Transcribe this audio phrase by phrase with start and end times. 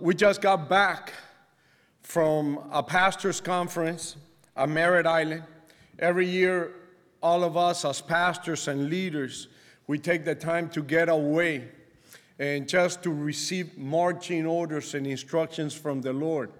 [0.00, 1.12] We just got back
[2.02, 4.16] from a pastor's conference
[4.56, 5.42] at Merritt Island.
[5.98, 6.72] Every year,
[7.22, 9.48] all of us as pastors and leaders,
[9.88, 11.68] we take the time to get away
[12.38, 16.50] and just to receive marching orders and instructions from the Lord.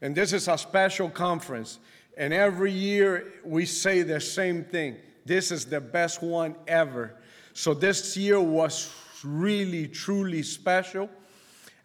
[0.00, 1.80] And this is a special conference.
[2.16, 4.94] And every year we say the same thing.
[5.24, 7.16] This is the best one ever.
[7.52, 8.94] So this year was
[9.24, 11.10] really, truly special.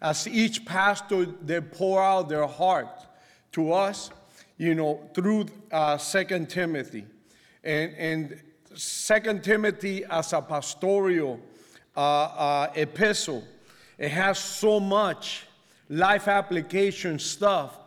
[0.02, 3.06] As each pastor, they pour out their heart
[3.52, 4.10] to us,
[4.58, 7.06] you know, through uh, Second Timothy.
[7.62, 8.40] And, and
[8.74, 11.38] Second Timothy as a pastoral
[11.96, 13.44] uh, uh, epistle,
[13.96, 15.46] it has so much
[15.88, 17.78] life application stuff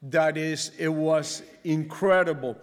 [0.00, 2.56] that is, it was incredible.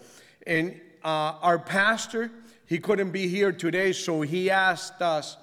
[0.47, 2.31] And uh, our pastor,
[2.65, 5.35] he couldn't be here today, so he asked us,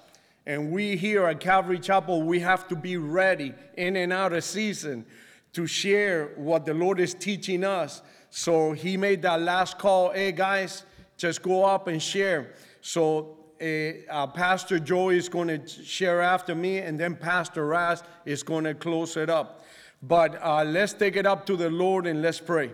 [0.45, 4.43] and we here at Calvary Chapel, we have to be ready in and out of
[4.43, 5.05] season
[5.53, 8.01] to share what the Lord is teaching us.
[8.29, 10.85] So he made that last call, hey guys,
[11.17, 12.55] just go up and share.
[12.81, 18.03] So uh, uh, Pastor Joey is going to share after me, and then Pastor Raz
[18.25, 19.65] is going to close it up.
[20.01, 22.71] But uh, let's take it up to the Lord and let's pray.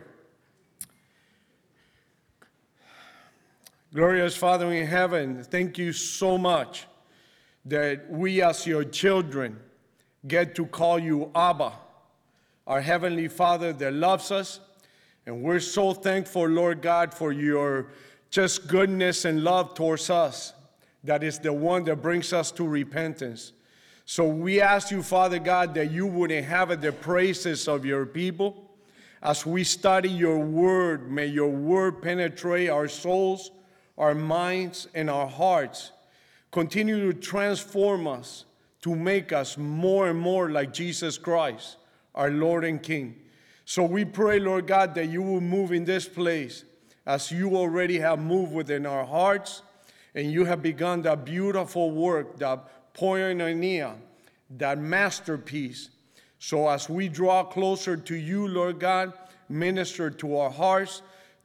[3.93, 6.85] Glorious Father in heaven, thank you so much
[7.65, 9.59] that we, as your children,
[10.27, 11.73] get to call you Abba,
[12.67, 14.59] our Heavenly Father that loves us.
[15.25, 17.87] And we're so thankful, Lord God, for your
[18.29, 20.53] just goodness and love towards us.
[21.03, 23.51] That is the one that brings us to repentance.
[24.05, 28.69] So we ask you, Father God, that you would inhabit the praises of your people.
[29.21, 33.49] As we study your word, may your word penetrate our souls
[33.97, 35.91] our minds, and our hearts.
[36.55, 38.45] Continue to transform us
[38.81, 41.75] to make us more and more like Jesus Christ,
[42.15, 43.13] our Lord and King.
[43.65, 46.63] So we pray, Lord God, that you will move in this place
[47.05, 49.63] as you already have moved within our hearts,
[50.13, 53.97] and you have begun that beautiful work, that poiema,
[54.51, 55.89] that masterpiece.
[56.39, 59.11] So as we draw closer to you, Lord God,
[59.49, 61.01] minister to our hearts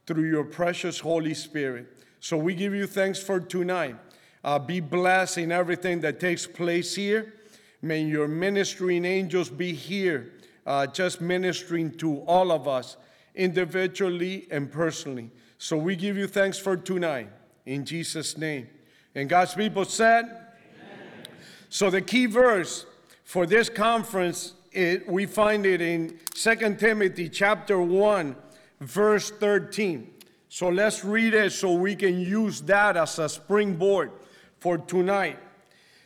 [0.07, 1.97] through your precious Holy Spirit.
[2.21, 3.97] So we give you thanks for tonight.
[4.43, 7.33] Uh, be blessed in everything that takes place here.
[7.81, 10.33] May your ministering angels be here,
[10.65, 12.97] uh, just ministering to all of us
[13.35, 15.31] individually and personally.
[15.57, 17.29] So we give you thanks for tonight
[17.65, 18.67] in Jesus' name.
[19.15, 21.27] And God's people said, Amen.
[21.69, 22.85] So the key verse
[23.23, 28.35] for this conference, it, we find it in 2 Timothy chapter 1,
[28.79, 30.11] verse 13.
[30.49, 34.11] So let's read it so we can use that as a springboard
[34.61, 35.39] for tonight.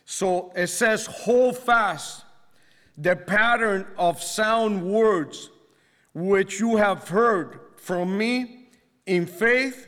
[0.05, 2.23] So it says, Hold fast
[2.97, 5.49] the pattern of sound words
[6.13, 8.69] which you have heard from me
[9.05, 9.87] in faith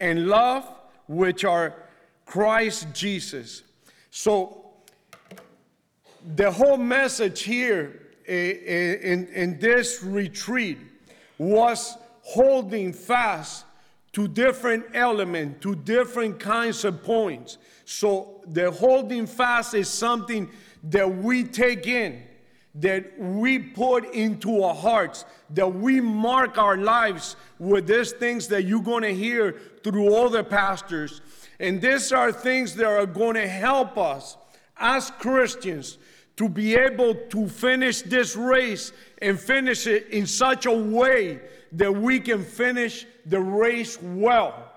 [0.00, 0.68] and love,
[1.06, 1.74] which are
[2.26, 3.62] Christ Jesus.
[4.10, 4.72] So
[6.34, 10.78] the whole message here in, in this retreat
[11.38, 13.64] was holding fast
[14.12, 17.58] to different elements, to different kinds of points.
[17.92, 20.48] So the holding fast is something
[20.84, 22.22] that we take in,
[22.76, 25.24] that we put into our hearts,
[25.54, 30.28] that we mark our lives with these things that you're going to hear through all
[30.28, 31.20] the pastors.
[31.58, 34.36] And these are things that are going to help us
[34.76, 35.98] as Christians
[36.36, 41.40] to be able to finish this race and finish it in such a way
[41.72, 44.69] that we can finish the race well.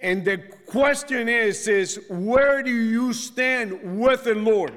[0.00, 4.72] And the question is, is where do you stand with the Lord?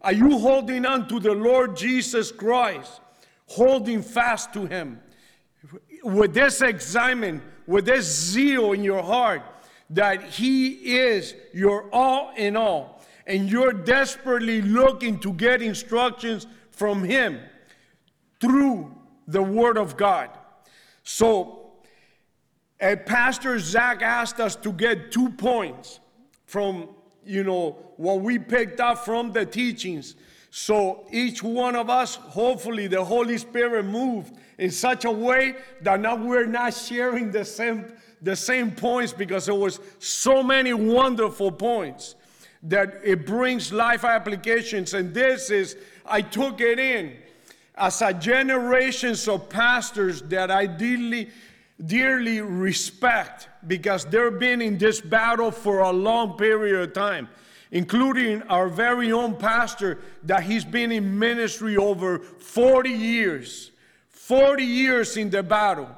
[0.00, 3.00] Are you holding on to the Lord Jesus Christ,
[3.46, 5.00] holding fast to Him?
[6.04, 9.42] With this excitement, with this zeal in your heart
[9.90, 17.02] that He is your all in all, and you're desperately looking to get instructions from
[17.02, 17.40] Him
[18.40, 18.94] through
[19.26, 20.30] the Word of God.
[21.02, 21.67] So,
[22.80, 26.00] a Pastor Zach asked us to get two points
[26.46, 26.88] from,
[27.24, 30.14] you know, what we picked up from the teachings.
[30.50, 36.00] So each one of us, hopefully, the Holy Spirit moved in such a way that
[36.00, 41.52] now we're not sharing the same the same points because there was so many wonderful
[41.52, 42.16] points
[42.64, 44.94] that it brings life applications.
[44.94, 47.16] And this is, I took it in
[47.76, 50.66] as a generations of pastors that I
[51.84, 57.28] dearly respect because they've been in this battle for a long period of time.
[57.70, 63.70] including our very own pastor that he's been in ministry over 40 years.
[64.10, 65.88] 40 years in the battle.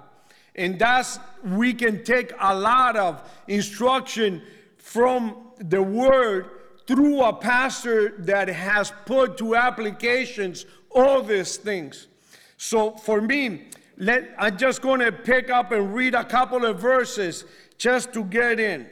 [0.55, 4.43] And that's, we can take a lot of instruction
[4.79, 6.51] from the word
[6.87, 12.09] through a pastor that has put to applications all these things.
[12.57, 13.70] So for me,
[14.01, 17.45] let, I'm just going to pick up and read a couple of verses
[17.77, 18.89] just to get in.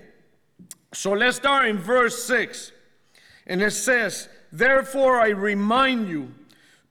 [0.93, 2.73] So let's start in verse 6.
[3.47, 6.35] And it says, Therefore I remind you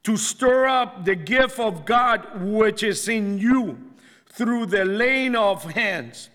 [0.03, 3.77] to stir up the gift of God which is in you
[4.25, 6.29] through the laying of hands.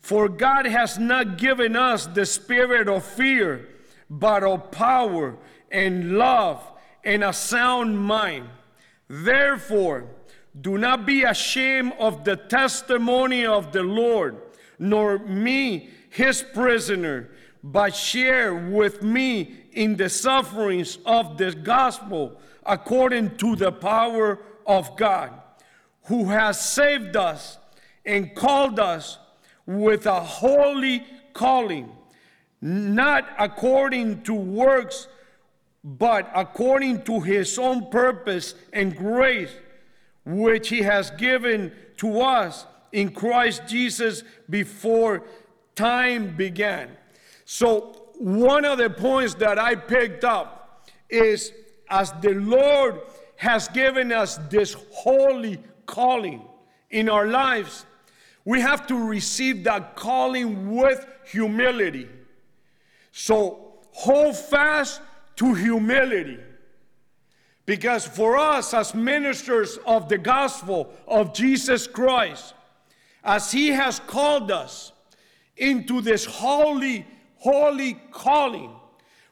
[0.00, 3.68] For God has not given us the spirit of fear,
[4.08, 5.36] but of power
[5.70, 6.64] and love
[7.04, 8.48] and a sound mind.
[9.08, 10.06] Therefore,
[10.60, 14.36] do not be ashamed of the testimony of the Lord,
[14.78, 17.30] nor me, his prisoner,
[17.62, 24.96] but share with me in the sufferings of the gospel according to the power of
[24.96, 25.32] God
[26.08, 27.58] who has saved us
[28.04, 29.18] and called us
[29.66, 31.04] with a holy
[31.34, 31.92] calling,
[32.62, 35.06] not according to works,
[35.84, 39.50] but according to his own purpose and grace,
[40.36, 45.24] which he has given to us in Christ Jesus before
[45.74, 46.90] time began.
[47.44, 51.52] So, one of the points that I picked up is
[51.88, 53.00] as the Lord
[53.36, 56.42] has given us this holy calling
[56.90, 57.86] in our lives,
[58.44, 62.08] we have to receive that calling with humility.
[63.12, 65.00] So hold fast
[65.36, 66.38] to humility.
[67.68, 72.54] Because for us, as ministers of the gospel of Jesus Christ,
[73.22, 74.92] as He has called us
[75.54, 77.06] into this holy,
[77.36, 78.70] holy calling,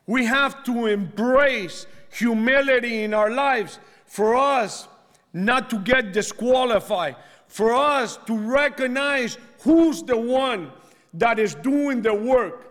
[0.06, 4.86] we have to embrace humility in our lives for us
[5.32, 7.16] not to get disqualified,
[7.48, 10.70] for us to recognize who's the one
[11.14, 12.70] that is doing the work.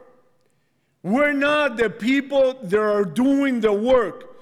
[1.01, 4.34] We're not the people that are doing the work.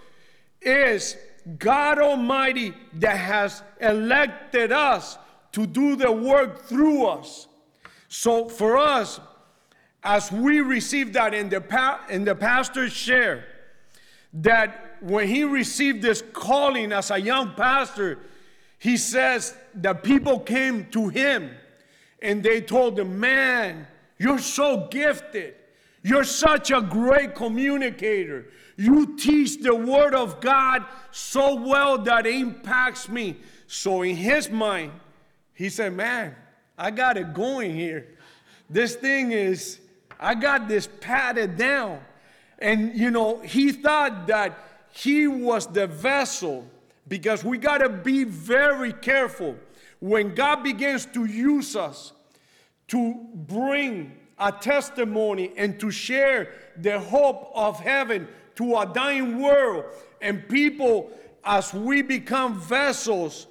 [0.64, 1.18] It's
[1.58, 5.18] God Almighty that has elected us
[5.52, 7.48] to do the work through us.
[8.08, 9.20] So for us,
[10.04, 13.46] as we receive that in the, pa- in the pastor's share,
[14.34, 18.20] that when he received this calling as a young pastor,
[18.80, 21.52] he says that people came to him
[22.22, 23.88] and they told him, Man,
[24.18, 25.56] you're so gifted.
[26.04, 28.46] You're such a great communicator.
[28.76, 33.38] You teach the Word of God so well that it impacts me.
[33.68, 34.92] So, in his mind,
[35.54, 36.36] he said, Man,
[36.78, 38.08] I got it going here.
[38.70, 39.80] This thing is,
[40.20, 42.00] I got this patted down.
[42.60, 44.58] And, you know, he thought that
[44.92, 46.66] he was the vessel
[47.08, 49.56] because we got to be very careful
[50.00, 52.14] when God begins to use us
[52.90, 59.86] to bring a testimony and to share the hope of heaven to a dying world
[60.22, 61.12] and people
[61.44, 63.48] as we become vessels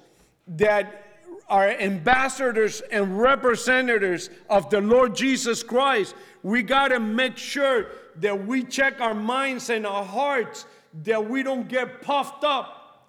[0.47, 1.03] that
[1.49, 8.45] are ambassadors and representatives of the Lord Jesus Christ, we got to make sure that
[8.45, 10.65] we check our minds and our hearts
[11.03, 13.07] that we don't get puffed up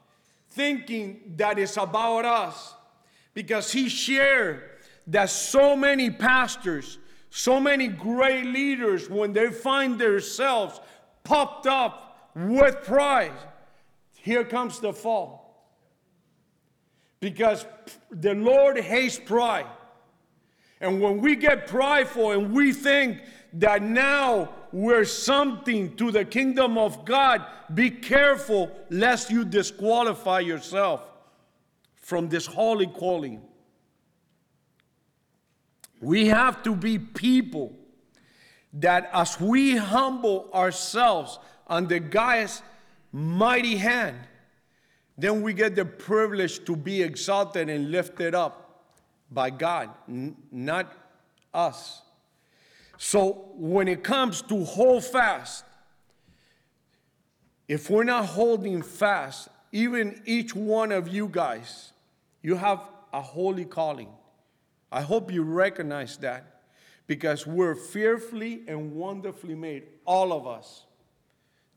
[0.50, 2.75] thinking that it's about us.
[3.35, 4.62] Because he shared
[5.09, 6.99] that so many pastors,
[7.30, 10.80] so many great leaders, when they find themselves
[11.25, 13.33] puffed up with pride,
[14.14, 15.43] here comes the fall.
[17.21, 17.64] Because
[18.11, 19.66] the Lord hates pride.
[20.81, 23.19] And when we get prideful and we think
[23.54, 31.02] that now we're something to the kingdom of God, be careful lest you disqualify yourself
[31.95, 33.40] from this holy calling.
[36.00, 37.73] We have to be people
[38.75, 42.62] that as we humble ourselves under God's
[43.12, 44.19] mighty hand,
[45.16, 48.85] then we get the privilege to be exalted and lifted up
[49.31, 50.93] by God, n- not
[51.52, 52.02] us.
[52.99, 55.64] So when it comes to hold fast,
[57.69, 61.93] if we're not holding fast, even each one of you guys,
[62.43, 62.81] you have
[63.12, 64.09] a holy calling.
[64.90, 66.53] I hope you recognize that
[67.06, 70.84] because we're fearfully and wonderfully made, all of us.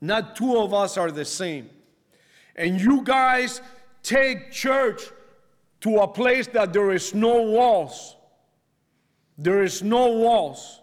[0.00, 1.68] Not two of us are the same.
[2.56, 3.60] And you guys
[4.02, 5.02] take church
[5.80, 8.16] to a place that there is no walls.
[9.36, 10.80] There is no walls.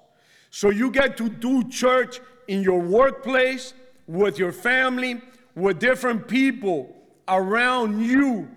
[0.50, 3.74] So you get to do church in your workplace,
[4.08, 5.22] with your family,
[5.56, 6.96] with different people
[7.28, 8.48] around you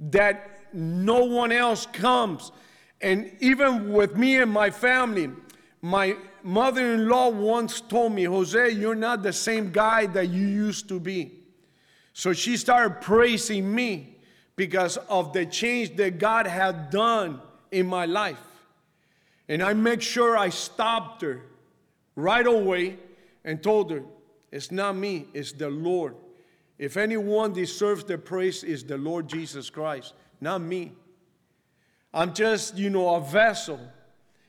[0.00, 2.50] that no one else comes.
[3.04, 5.28] And even with me and my family,
[5.82, 10.46] my mother in law once told me, Jose, you're not the same guy that you
[10.46, 11.32] used to be.
[12.14, 14.16] So she started praising me
[14.56, 18.40] because of the change that God had done in my life.
[19.50, 21.42] And I make sure I stopped her
[22.16, 22.96] right away
[23.44, 24.02] and told her,
[24.50, 26.14] It's not me, it's the Lord.
[26.78, 30.92] If anyone deserves the praise, is the Lord Jesus Christ, not me.
[32.14, 33.80] I'm just, you know, a vessel.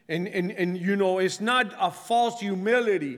[0.07, 3.17] And, and, and, you know, it's not a false humility,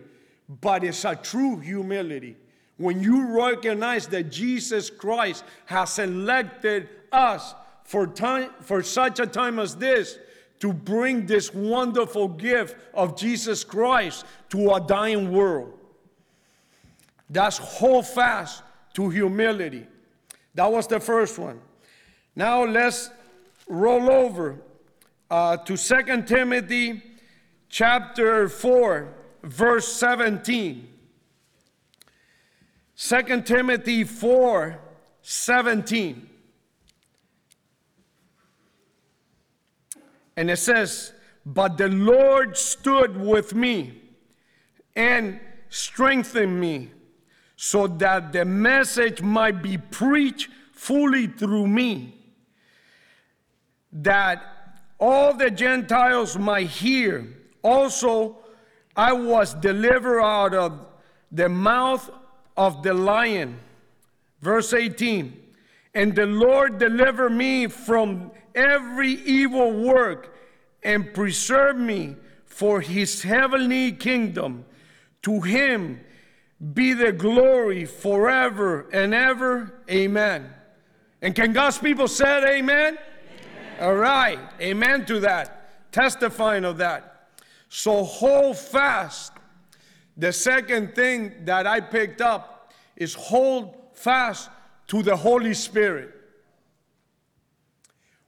[0.61, 2.37] but it's a true humility.
[2.77, 9.59] When you recognize that Jesus Christ has selected us for, time, for such a time
[9.59, 10.17] as this
[10.59, 15.73] to bring this wonderful gift of Jesus Christ to a dying world.
[17.29, 18.63] That's hold fast
[18.93, 19.85] to humility.
[20.55, 21.59] That was the first one.
[22.35, 23.09] Now let's
[23.67, 24.61] roll over
[25.29, 27.01] uh, to 2 Timothy
[27.69, 30.87] chapter 4, verse 17.
[32.95, 34.79] 2 Timothy 4,
[35.21, 36.29] 17.
[40.35, 41.13] And it says,
[41.45, 44.01] But the Lord stood with me
[44.95, 46.91] and strengthened me
[47.55, 52.16] so that the message might be preached fully through me
[54.01, 54.43] that
[54.99, 57.27] all the Gentiles might hear.
[57.61, 58.37] Also,
[58.95, 60.79] I was delivered out of
[61.31, 62.09] the mouth
[62.55, 63.59] of the lion.
[64.41, 65.39] Verse 18
[65.93, 70.35] And the Lord delivered me from every evil work
[70.83, 74.65] and preserved me for his heavenly kingdom.
[75.23, 75.99] To him
[76.73, 79.81] be the glory forever and ever.
[79.89, 80.49] Amen.
[81.21, 82.97] And can God's people say amen?
[83.79, 84.39] All right.
[84.59, 85.91] Amen to that.
[85.91, 87.29] Testifying of that.
[87.69, 89.33] So hold fast.
[90.15, 94.49] The second thing that I picked up is hold fast
[94.87, 96.13] to the Holy Spirit.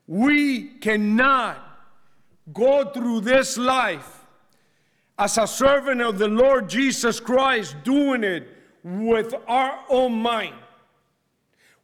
[0.05, 1.57] We cannot
[2.53, 4.25] go through this life
[5.17, 8.47] as a servant of the Lord Jesus Christ doing it
[8.83, 10.55] with our own mind.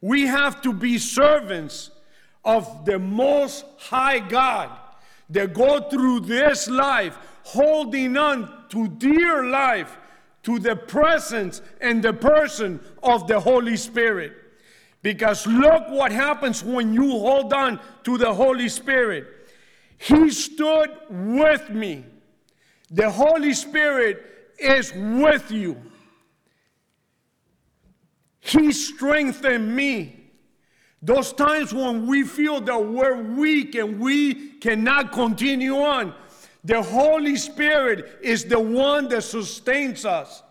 [0.00, 1.90] We have to be servants
[2.46, 4.70] of the Most High God
[5.28, 9.98] that go through this life holding on to dear life
[10.44, 14.32] to the presence and the person of the Holy Spirit.
[15.02, 19.26] Because look what happens when you hold on to the Holy Spirit.
[19.98, 22.04] He stood with me.
[22.90, 24.24] The Holy Spirit
[24.58, 25.76] is with you.
[28.38, 30.15] He strengthened me.
[31.02, 36.14] Those times when we feel that we're weak and we cannot continue on,
[36.64, 40.42] the Holy Spirit is the one that sustains us.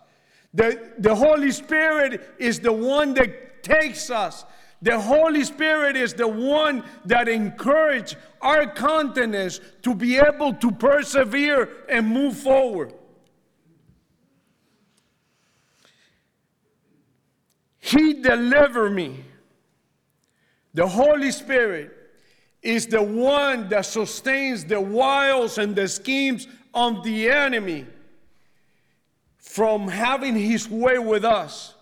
[0.54, 4.44] The, the Holy Spirit is the one that takes us.
[4.80, 11.68] The Holy Spirit is the one that encourages our continence to be able to persevere
[11.88, 12.94] and move forward.
[17.78, 19.24] He delivered me
[20.76, 21.90] the Holy Spirit
[22.62, 27.86] is the one that sustains the wiles and the schemes of the enemy
[29.38, 31.74] from having his way with us.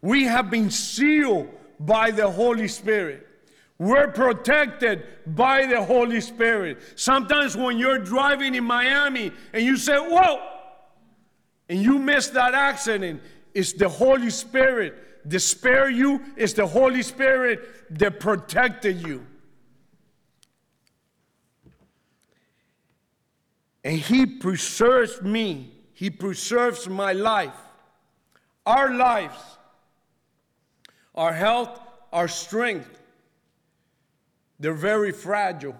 [0.00, 3.24] We have been sealed by the Holy Spirit.
[3.78, 6.78] We're protected by the Holy Spirit.
[6.96, 10.42] Sometimes when you're driving in Miami and you say, Whoa,
[11.68, 13.22] and you miss that accident,
[13.54, 17.60] it's the Holy Spirit spare you, is the Holy Spirit
[17.98, 19.26] that protected you.
[23.84, 27.56] And He preserves me, He preserves my life,
[28.64, 29.38] our lives,
[31.14, 31.80] our health,
[32.12, 33.00] our strength.
[34.60, 35.76] They're very fragile.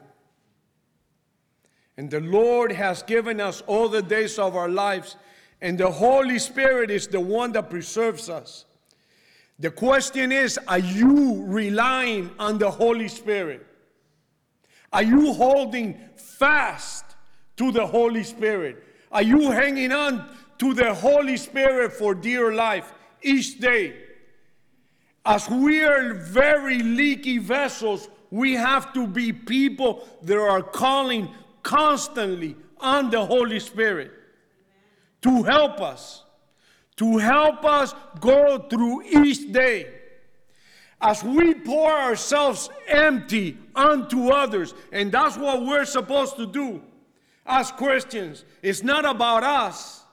[1.96, 5.16] And the Lord has given us all the days of our lives,
[5.60, 8.64] and the Holy Spirit is the one that preserves us.
[9.62, 13.64] The question is are you relying on the Holy Spirit?
[14.92, 17.04] Are you holding fast
[17.58, 18.82] to the Holy Spirit?
[19.12, 20.28] Are you hanging on
[20.58, 22.92] to the Holy Spirit for dear life
[23.22, 23.94] each day?
[25.24, 31.28] As we are very leaky vessels, we have to be people that are calling
[31.62, 34.10] constantly on the Holy Spirit
[35.20, 36.24] to help us.
[36.96, 39.88] To help us go through each day.
[41.00, 46.80] As we pour ourselves empty unto others, and that's what we're supposed to do
[47.44, 48.44] as Christians.
[48.62, 50.04] It's not about us.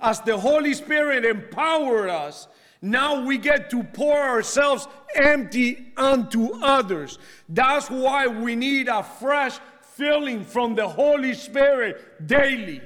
[0.00, 2.48] As the Holy Spirit empowered us,
[2.80, 7.18] now we get to pour ourselves empty unto others.
[7.48, 12.80] That's why we need a fresh filling from the Holy Spirit daily.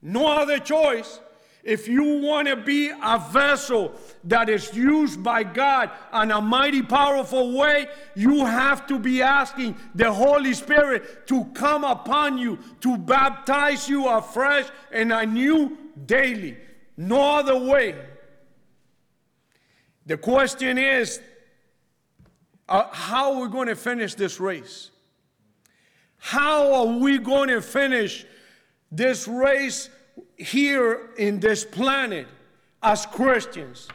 [0.00, 1.20] No other choice.
[1.68, 3.92] If you want to be a vessel
[4.24, 9.76] that is used by God in a mighty powerful way, you have to be asking
[9.94, 16.56] the Holy Spirit to come upon you, to baptize you afresh and anew daily.
[16.96, 17.96] No other way.
[20.06, 21.20] The question is
[22.66, 24.90] uh, how are we going to finish this race?
[26.16, 28.24] How are we going to finish
[28.90, 29.90] this race
[30.38, 32.26] here in this planet
[32.82, 33.88] as Christians?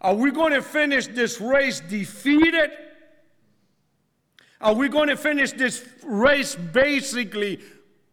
[0.00, 2.70] Are we going to finish this race defeated?
[4.60, 7.60] Are we going to finish this race basically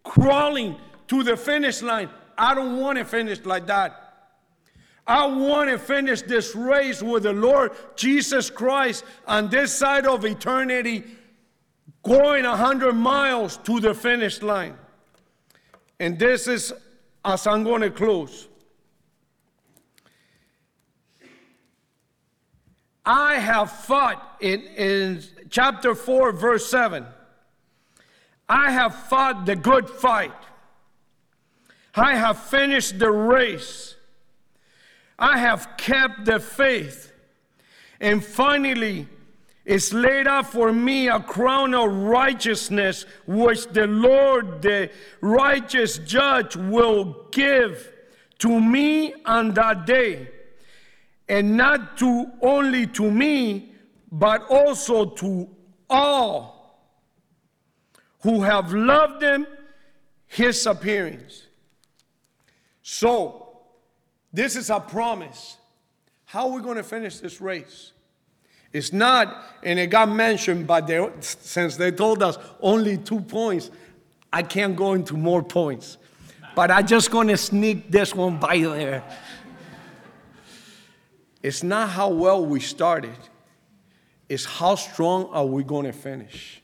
[0.03, 0.75] crawling
[1.07, 2.09] to the finish line?
[2.37, 4.01] I don't want to finish like that.
[5.07, 10.25] I want to finish this race with the Lord Jesus Christ on this side of
[10.25, 11.03] eternity,
[12.01, 14.75] going 100 miles to the finish line.
[15.99, 16.73] And this is
[17.25, 18.48] as I'm going to close.
[23.03, 27.05] I have fought in, in chapter 4, verse 7.
[28.48, 30.32] I have fought the good fight.
[31.96, 33.96] I have finished the race.
[35.17, 37.12] I have kept the faith.
[38.00, 39.08] And finally,
[39.65, 44.91] is laid up for me a crown of righteousness, which the Lord, the
[45.22, 47.91] righteous judge, will give
[48.39, 50.29] to me on that day.
[51.27, 53.74] And not to only to me,
[54.12, 55.50] but also to
[55.89, 56.55] all
[58.22, 59.48] who have loved him,
[60.27, 61.48] his appearance.
[62.83, 63.61] So,
[64.31, 65.57] this is a promise.
[66.25, 67.94] How are we going to finish this race?
[68.75, 73.72] It's not, and it got mentioned, but they, since they told us only two points,
[74.33, 75.98] I can't go into more points.
[76.57, 79.01] But I'm just going to sneak this one by there.
[81.42, 83.16] It's not how well we started,
[84.27, 86.61] it's how strong are we going to finish.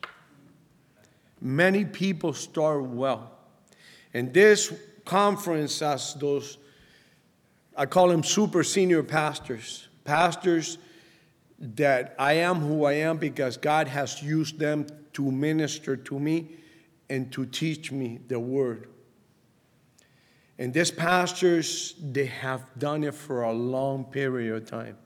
[1.39, 3.31] Many people start well.
[4.13, 4.73] And this
[5.05, 6.57] conference, as those
[7.77, 10.77] I call them super senior pastors, pastors
[11.61, 16.49] that I am who I am because God has used them to minister to me
[17.09, 18.87] and to teach me the word.
[20.57, 24.97] And these pastors, they have done it for a long period of time.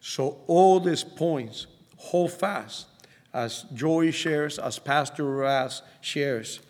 [0.00, 2.86] So all these points, hold fast,
[3.32, 6.60] as Joey shares, as Pastor Raz shares.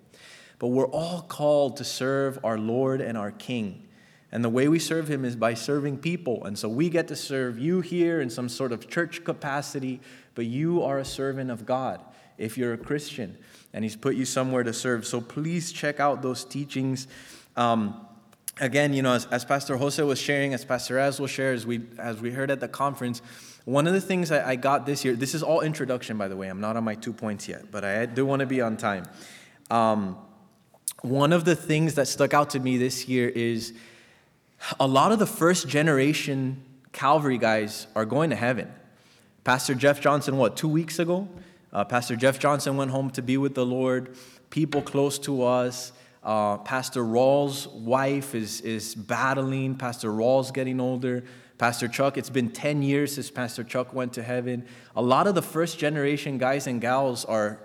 [0.59, 3.89] But we're all called to serve our Lord and our King.
[4.31, 6.45] And the way we serve Him is by serving people.
[6.45, 10.01] And so we get to serve you here in some sort of church capacity,
[10.35, 12.01] but you are a servant of God
[12.39, 13.39] if you're a Christian.
[13.73, 15.07] And He's put you somewhere to serve.
[15.07, 17.09] So please check out those teachings.
[17.57, 18.07] Um,
[18.63, 21.67] again, you know, as, as, Pastor Jose was sharing, as Pastor Raz will share, as
[21.67, 23.21] we, as we heard at the conference,
[23.65, 26.37] one of the things I, I got this year, this is all introduction, by the
[26.37, 26.49] way.
[26.49, 29.05] I'm not on my two points yet, but I do want to be on time.
[29.71, 30.17] Um,
[31.03, 33.75] one of the things that stuck out to me this year is
[34.79, 38.71] a lot of the first generation Calvary guys are going to heaven.
[39.45, 41.29] Pastor Jeff Johnson, what, two weeks ago?
[41.73, 44.17] Uh, Pastor Jeff Johnson went home to be with the Lord.
[44.51, 45.93] People close to us.
[46.23, 49.75] Uh, Pastor Raul's wife is, is battling.
[49.75, 51.25] Pastor Rawls getting older.
[51.59, 54.65] Pastor Chuck, it's been 10 years since Pastor Chuck went to heaven.
[54.97, 57.61] A lot of the first generation guys and gals are,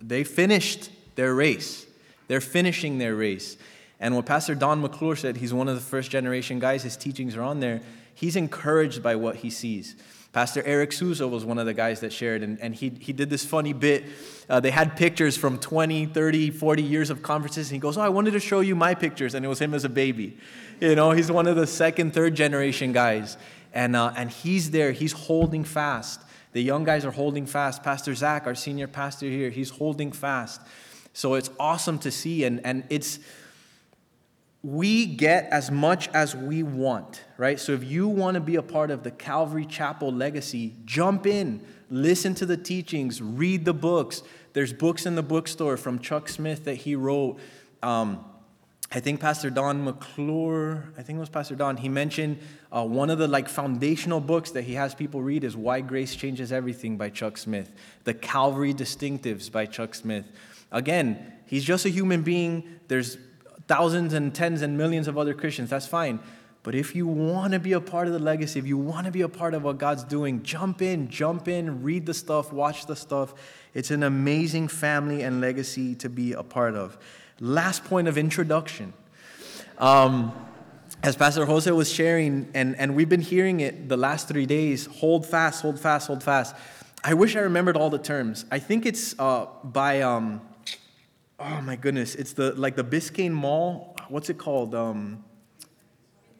[0.00, 1.86] they finished their race.
[2.28, 3.56] They're finishing their race.
[4.00, 7.36] And what Pastor Don McClure said, he's one of the first generation guys, his teachings
[7.36, 7.82] are on there.
[8.14, 9.96] He's encouraged by what he sees.
[10.32, 13.28] Pastor Eric Souza was one of the guys that shared, and, and he, he did
[13.28, 14.04] this funny bit.
[14.48, 18.00] Uh, they had pictures from 20, 30, 40 years of conferences, and he goes, Oh,
[18.00, 20.38] I wanted to show you my pictures, and it was him as a baby.
[20.80, 23.36] You know, he's one of the second, third generation guys,
[23.74, 26.22] and, uh, and he's there, he's holding fast.
[26.52, 27.82] The young guys are holding fast.
[27.82, 30.62] Pastor Zach, our senior pastor here, he's holding fast.
[31.12, 33.18] So it's awesome to see, and, and it's,
[34.62, 37.58] we get as much as we want, right?
[37.58, 41.64] So if you want to be a part of the Calvary Chapel legacy, jump in,
[41.90, 44.22] listen to the teachings, read the books.
[44.52, 47.40] There's books in the bookstore from Chuck Smith that he wrote.
[47.82, 48.24] Um,
[48.94, 52.38] I think Pastor Don McClure, I think it was Pastor Don, he mentioned
[52.70, 56.14] uh, one of the like foundational books that he has people read is Why Grace
[56.14, 57.72] Changes Everything by Chuck Smith,
[58.04, 60.26] The Calvary Distinctives by Chuck Smith.
[60.70, 62.80] Again, he's just a human being.
[62.88, 63.16] There's
[63.68, 66.20] thousands and tens and millions of other Christians, that's fine.
[66.62, 69.12] But if you want to be a part of the legacy, if you want to
[69.12, 72.86] be a part of what God's doing, jump in, jump in, read the stuff, watch
[72.86, 73.34] the stuff.
[73.74, 76.96] It's an amazing family and legacy to be a part of.
[77.40, 78.92] Last point of introduction.
[79.78, 80.32] Um,
[81.02, 84.86] as Pastor Jose was sharing, and, and we've been hearing it the last three days
[84.86, 86.54] hold fast, hold fast, hold fast.
[87.02, 88.44] I wish I remembered all the terms.
[88.52, 90.02] I think it's uh, by.
[90.02, 90.42] Um,
[91.44, 93.96] oh my goodness, it's the like the Biscayne Mall.
[94.08, 94.74] What's it called?
[94.74, 95.24] Um,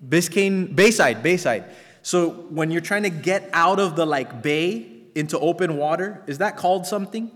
[0.07, 1.65] Biscayne Bayside, Bayside.
[2.03, 6.39] So when you're trying to get out of the like bay into open water, is
[6.39, 7.31] that called something?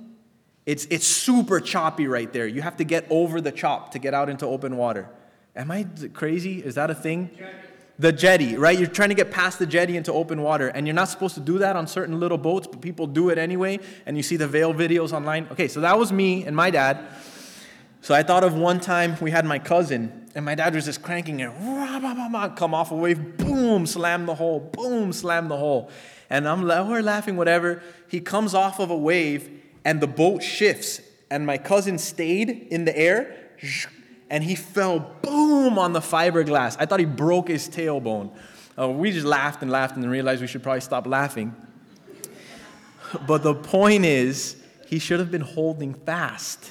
[0.64, 2.46] It's it's super choppy right there.
[2.46, 5.08] You have to get over the chop to get out into open water.
[5.54, 6.62] Am I crazy?
[6.62, 7.30] Is that a thing?
[7.98, 8.78] The jetty, right?
[8.78, 11.40] You're trying to get past the jetty into open water, and you're not supposed to
[11.40, 13.78] do that on certain little boats, but people do it anyway.
[14.04, 15.48] And you see the veil videos online.
[15.52, 16.98] Okay, so that was me and my dad.
[18.06, 21.02] So I thought of one time we had my cousin, and my dad was just
[21.02, 21.50] cranking it,
[22.54, 25.90] come off a wave, boom, slam the hole, boom, slam the hole.
[26.30, 27.82] And I'm we're laughing, whatever.
[28.06, 29.50] He comes off of a wave,
[29.84, 31.00] and the boat shifts,
[31.32, 33.36] and my cousin stayed in the air,
[34.30, 36.76] and he fell, boom, on the fiberglass.
[36.78, 38.30] I thought he broke his tailbone.
[38.78, 41.56] Uh, we just laughed and laughed and realized we should probably stop laughing.
[43.26, 44.54] But the point is,
[44.86, 46.70] he should have been holding fast.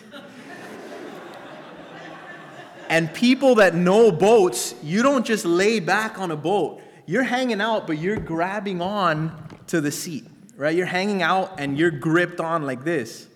[2.90, 6.82] And people that know boats, you don't just lay back on a boat.
[7.06, 9.36] You're hanging out, but you're grabbing on
[9.68, 10.76] to the seat, right?
[10.76, 13.28] You're hanging out and you're gripped on like this.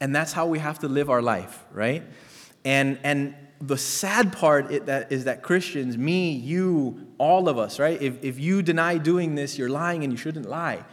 [0.00, 2.02] And that's how we have to live our life, right?
[2.64, 7.78] And, and the sad part is that, is that Christians, me, you, all of us,
[7.78, 8.00] right?
[8.00, 10.84] If, if you deny doing this, you're lying and you shouldn't lie.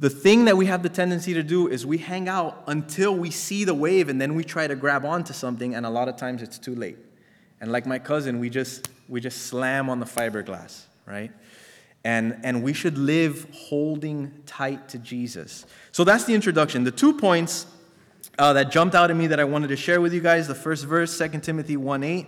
[0.00, 3.32] The thing that we have the tendency to do is we hang out until we
[3.32, 6.16] see the wave and then we try to grab onto something, and a lot of
[6.16, 6.98] times it's too late.
[7.60, 11.32] And like my cousin, we just, we just slam on the fiberglass, right?
[12.04, 15.66] And, and we should live holding tight to Jesus.
[15.90, 16.84] So that's the introduction.
[16.84, 17.66] The two points
[18.38, 20.54] uh, that jumped out at me that I wanted to share with you guys the
[20.54, 22.26] first verse, 2 Timothy 1 8.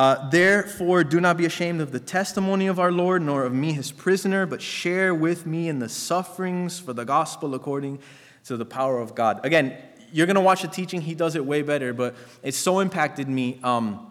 [0.00, 3.74] Uh, Therefore, do not be ashamed of the testimony of our Lord, nor of me,
[3.74, 7.98] his prisoner, but share with me in the sufferings for the gospel according
[8.46, 9.44] to the power of God.
[9.44, 9.76] Again,
[10.10, 11.02] you're going to watch the teaching.
[11.02, 13.60] He does it way better, but it so impacted me.
[13.62, 14.10] Um,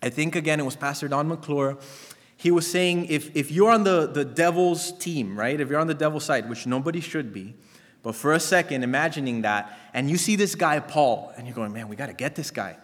[0.00, 1.78] I think, again, it was Pastor Don McClure.
[2.36, 5.60] He was saying if, if you're on the, the devil's team, right?
[5.60, 7.56] If you're on the devil's side, which nobody should be,
[8.04, 11.72] but for a second, imagining that, and you see this guy, Paul, and you're going,
[11.72, 12.76] man, we got to get this guy.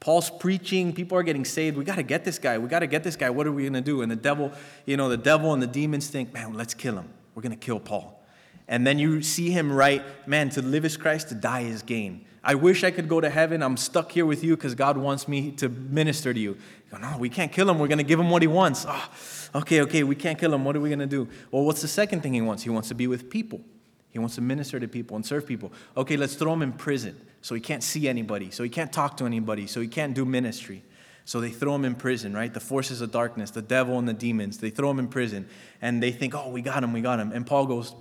[0.00, 1.76] Paul's preaching, people are getting saved.
[1.76, 2.56] We got to get this guy.
[2.58, 3.30] We got to get this guy.
[3.30, 4.02] What are we going to do?
[4.02, 4.52] And the devil,
[4.86, 7.08] you know, the devil and the demons think, man, let's kill him.
[7.34, 8.22] We're going to kill Paul.
[8.68, 12.26] And then you see him write, man, to live is Christ, to die is gain.
[12.44, 13.62] I wish I could go to heaven.
[13.62, 16.50] I'm stuck here with you because God wants me to minister to you.
[16.50, 17.78] you go, no, we can't kill him.
[17.78, 18.86] We're going to give him what he wants.
[18.88, 19.08] Oh,
[19.56, 20.64] okay, okay, we can't kill him.
[20.64, 21.28] What are we going to do?
[21.50, 22.62] Well, what's the second thing he wants?
[22.62, 23.60] He wants to be with people.
[24.10, 25.72] He wants to minister to people and serve people.
[25.96, 29.16] Okay, let's throw him in prison so he can't see anybody, so he can't talk
[29.18, 30.82] to anybody, so he can't do ministry.
[31.24, 32.52] So they throw him in prison, right?
[32.52, 35.46] The forces of darkness, the devil and the demons, they throw him in prison
[35.82, 37.32] and they think, oh, we got him, we got him.
[37.32, 37.94] And Paul goes,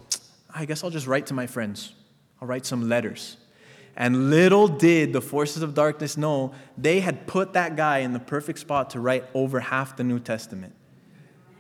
[0.54, 1.94] I guess I'll just write to my friends.
[2.42, 3.36] I'll write some letters.
[3.98, 8.20] And little did the forces of darkness know they had put that guy in the
[8.20, 10.74] perfect spot to write over half the New Testament.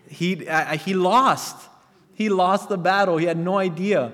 [0.07, 1.67] He, uh, he lost.
[2.13, 3.17] He lost the battle.
[3.17, 4.13] He had no idea.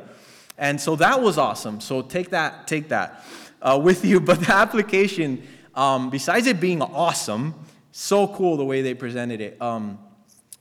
[0.57, 1.79] And so that was awesome.
[1.79, 3.25] So take that, take that
[3.61, 4.19] uh, with you.
[4.33, 7.55] But the application, um, besides it being awesome,
[7.91, 9.99] so cool the way they presented it, um,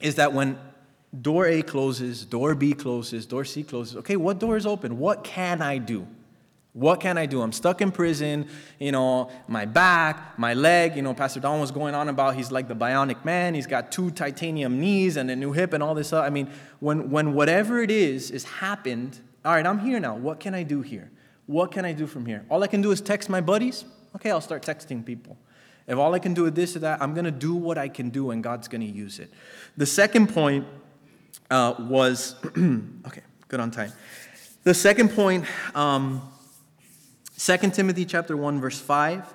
[0.01, 0.59] is that when
[1.21, 4.99] door A closes, door B closes, door C closes, okay, what door is open?
[4.99, 6.07] What can I do?
[6.75, 7.43] What can I do?
[7.43, 11.71] I'm stuck in prison, you know, my back, my leg, you know, Pastor Don was
[11.71, 15.37] going on about he's like the bionic man, he's got two titanium knees and a
[15.37, 16.25] new hip and all this stuff.
[16.25, 16.51] I mean,
[16.81, 20.15] when, when whatever it is is happened, all right, I'm here now.
[20.15, 21.11] What can I do here?
[21.47, 22.45] What can I do from here?
[22.49, 23.85] All I can do is text my buddies.
[24.17, 25.37] Okay, I'll start texting people.
[25.87, 27.89] If all I can do is this or that, I'm going to do what I
[27.89, 29.33] can do and God's going to use it.
[29.77, 30.67] The second point
[31.51, 32.37] uh, was,
[33.07, 33.93] okay, good on time.
[34.63, 36.23] The second point, um,
[37.37, 39.35] 2 Timothy chapter 1, verse 5.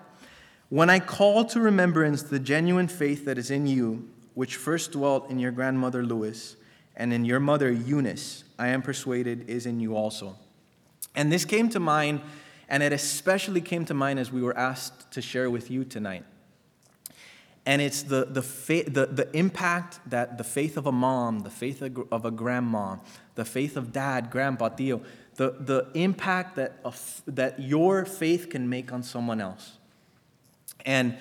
[0.70, 5.30] When I call to remembrance the genuine faith that is in you, which first dwelt
[5.30, 6.56] in your grandmother Lois
[6.98, 10.36] and in your mother Eunice, I am persuaded is in you also.
[11.16, 12.22] And this came to mind,
[12.68, 16.26] and it especially came to mind as we were asked to share with you tonight.
[17.68, 21.50] And it's the, the, fa- the, the impact that the faith of a mom, the
[21.50, 21.82] faith
[22.12, 22.98] of a grandma,
[23.36, 25.04] the faith of dad, grandpa, tío,
[25.36, 26.84] the, the impact that,
[27.28, 29.78] that your faith can make on someone else.
[30.86, 31.18] And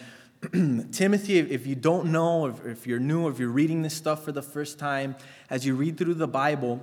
[0.92, 4.42] Timothy, if you don't know, if, you're new, if you're reading this stuff for the
[4.42, 5.16] first time,
[5.50, 6.80] as you read through the Bible,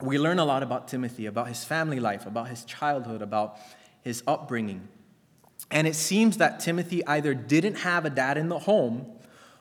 [0.00, 3.58] we learn a lot about Timothy, about his family life, about his childhood, about
[4.02, 4.88] his upbringing.
[5.70, 9.06] And it seems that Timothy either didn't have a dad in the home,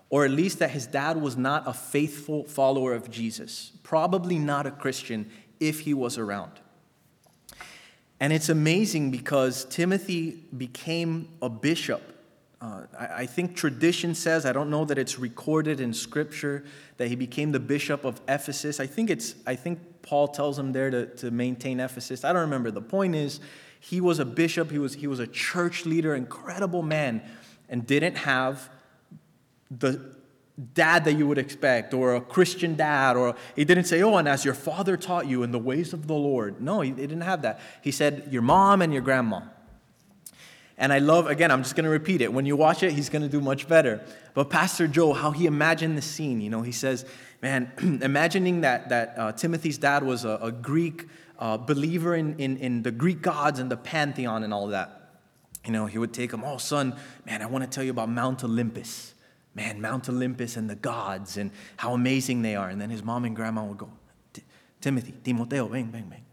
[0.10, 4.66] or at least that his dad was not a faithful follower of Jesus, probably not
[4.66, 6.54] a Christian if he was around.
[8.20, 12.02] And it's amazing because Timothy became a bishop.
[12.62, 16.66] Uh, I, I think tradition says, I don't know that it's recorded in scripture,
[16.98, 18.80] that he became the bishop of Ephesus.
[18.80, 22.26] I think, it's, I think Paul tells him there to, to maintain Ephesus.
[22.26, 22.72] I don't remember.
[22.72, 23.40] The point is,
[23.80, 27.22] he was a bishop, he was, he was a church leader, incredible man,
[27.70, 28.70] and didn't have
[29.72, 30.16] the
[30.74, 34.28] dad that you would expect, or a Christian dad, or he didn't say, Oh, and
[34.28, 36.62] as your father taught you in the ways of the Lord.
[36.62, 37.62] No, he, he didn't have that.
[37.82, 39.42] He said, Your mom and your grandma.
[40.80, 42.32] And I love, again, I'm just going to repeat it.
[42.32, 44.02] When you watch it, he's going to do much better.
[44.34, 47.06] But Pastor Joe, how he imagined the scene, you know, he says,
[47.42, 47.70] man,
[48.02, 52.82] imagining that, that uh, Timothy's dad was a, a Greek uh, believer in, in, in
[52.82, 55.18] the Greek gods and the pantheon and all that.
[55.66, 58.08] You know, he would take him, oh, son, man, I want to tell you about
[58.08, 59.14] Mount Olympus.
[59.56, 62.70] Man, Mount Olympus and the gods and how amazing they are.
[62.70, 63.90] And then his mom and grandma would go,
[64.80, 66.24] Timothy, Timoteo, bang, bang, bang.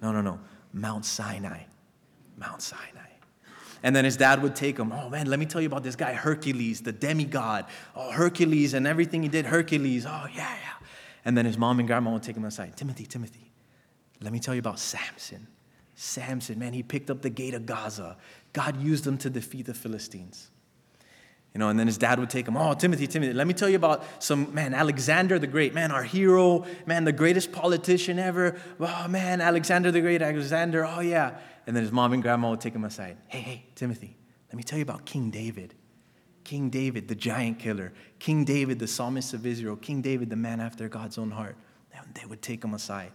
[0.00, 0.40] No, no, no.
[0.72, 1.64] Mount Sinai.
[2.38, 2.99] Mount Sinai.
[3.82, 5.96] And then his dad would take him, oh man, let me tell you about this
[5.96, 7.64] guy, Hercules, the demigod.
[7.96, 10.04] Oh, Hercules and everything he did, Hercules.
[10.06, 10.86] Oh, yeah, yeah.
[11.24, 12.76] And then his mom and grandma would take him aside.
[12.76, 13.52] Timothy, Timothy,
[14.20, 15.46] let me tell you about Samson.
[15.94, 18.16] Samson, man, he picked up the gate of Gaza.
[18.52, 20.50] God used him to defeat the Philistines.
[21.54, 23.68] You know, and then his dad would take him, oh, Timothy, Timothy, let me tell
[23.68, 28.56] you about some, man, Alexander the Great, man, our hero, man, the greatest politician ever.
[28.78, 31.38] Oh, man, Alexander the Great, Alexander, oh, yeah.
[31.70, 33.16] And then his mom and grandma would take him aside.
[33.28, 34.16] Hey, hey, Timothy,
[34.48, 35.72] let me tell you about King David.
[36.42, 37.92] King David, the giant killer.
[38.18, 39.76] King David, the psalmist of Israel.
[39.76, 41.54] King David, the man after God's own heart.
[42.14, 43.12] They would take him aside.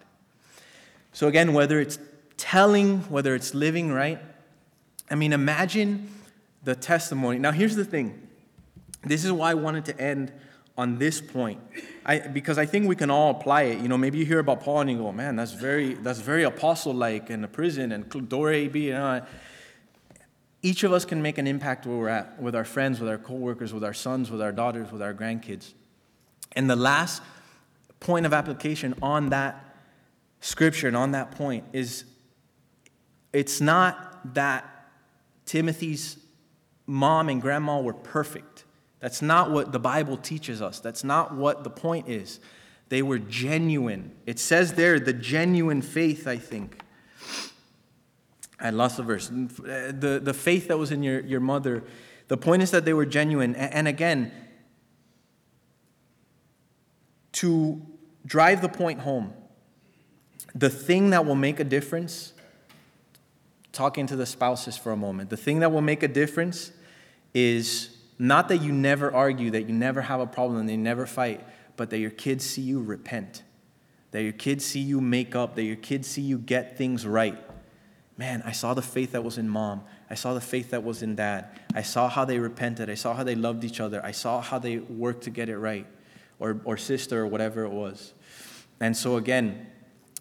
[1.12, 2.00] So, again, whether it's
[2.38, 4.22] telling, whether it's living, right?
[5.12, 6.08] I mean, imagine
[6.64, 7.40] the testimony.
[7.40, 8.26] Now, here's the thing
[9.04, 10.32] this is why I wanted to end
[10.78, 11.60] on this point.
[12.06, 13.80] I, because I think we can all apply it.
[13.80, 16.44] You know, maybe you hear about Paul and you go, man, that's very, that's very
[16.44, 18.94] apostle-like in the prison and door AB.
[20.62, 23.20] Each of us can make an impact where we're at, with our friends, with our
[23.20, 25.74] coworkers, with our sons, with our daughters, with our grandkids.
[26.54, 27.22] And the last
[28.00, 29.64] point of application on that
[30.42, 32.04] scripture and on that point is
[33.32, 34.70] it's not that
[35.46, 36.18] Timothy's
[36.86, 38.65] mom and grandma were perfect.
[39.06, 40.80] That's not what the Bible teaches us.
[40.80, 42.40] That's not what the point is.
[42.90, 44.14] They were genuine.
[44.26, 46.82] It says there, the genuine faith, I think.
[48.60, 49.28] I lost the verse.
[49.28, 51.84] The, the faith that was in your, your mother,
[52.30, 53.56] the point is that they were genuine.
[53.56, 54.32] And again,
[57.34, 57.80] to
[58.26, 59.34] drive the point home,
[60.56, 62.34] the thing that will make a difference,
[63.72, 66.72] talking to the spouses for a moment, the thing that will make a difference
[67.36, 71.06] is not that you never argue, that you never have a problem, and they never
[71.06, 73.44] fight, but that your kids see you repent,
[74.12, 77.38] that your kids see you make up, that your kids see you get things right.
[78.18, 79.84] Man, I saw the faith that was in mom.
[80.10, 81.48] I saw the faith that was in dad.
[81.74, 82.90] I saw how they repented.
[82.90, 84.04] I saw how they loved each other.
[84.06, 85.86] I saw how they worked to get it right,
[86.40, 88.14] or, or sister, or whatever it was.
[88.80, 89.68] And so, again,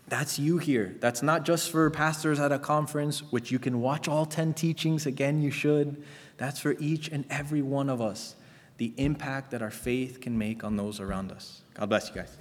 [0.08, 0.96] that's you here.
[1.00, 5.06] That's not just for pastors at a conference, which you can watch all 10 teachings.
[5.06, 6.02] Again, you should.
[6.36, 8.34] That's for each and every one of us.
[8.76, 11.62] The impact that our faith can make on those around us.
[11.74, 12.36] God bless you guys.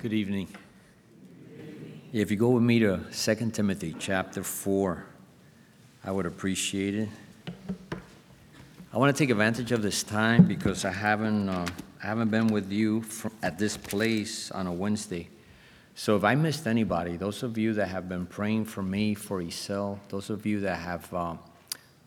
[0.00, 0.48] Good evening.
[2.12, 5.04] If you go with me to 2 Timothy chapter 4,
[6.04, 7.08] I would appreciate it.
[8.92, 11.66] I want to take advantage of this time because I haven't, uh,
[12.00, 13.04] I haven't been with you
[13.42, 15.28] at this place on a Wednesday.
[15.96, 19.42] So if I missed anybody, those of you that have been praying for me, for
[19.42, 21.34] Isel, those of you that have uh,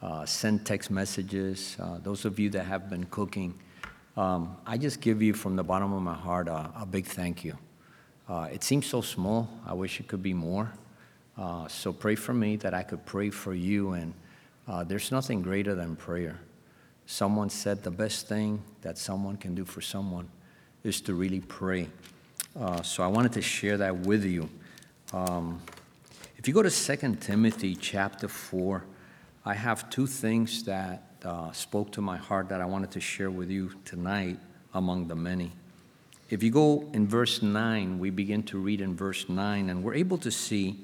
[0.01, 3.53] uh, sent text messages, uh, those of you that have been cooking,
[4.15, 7.57] um, I just give you from the bottom of my heart a big thank you.
[8.29, 9.49] Uh, it seems so small.
[9.65, 10.71] I wish it could be more.
[11.37, 13.91] Uh, so pray for me that I could pray for you.
[13.91, 14.13] And
[14.69, 16.39] uh, there's nothing greater than prayer.
[17.05, 20.29] Someone said the best thing that someone can do for someone
[20.83, 21.87] is to really pray.
[22.59, 24.49] Uh, so I wanted to share that with you.
[25.13, 25.61] Um,
[26.37, 28.83] if you go to 2 Timothy chapter 4,
[29.45, 33.29] I have two things that uh, spoke to my heart that I wanted to share
[33.29, 34.37] with you tonight
[34.73, 35.51] among the many.
[36.29, 39.95] If you go in verse 9, we begin to read in verse 9, and we're
[39.95, 40.79] able to see